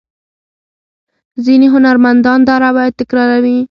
ځینې 1.45 1.67
هنرمندان 1.73 2.39
دا 2.47 2.55
روایت 2.65 2.93
تکراروي. 3.01 3.57